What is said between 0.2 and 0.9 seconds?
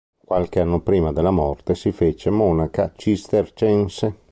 Qualche anno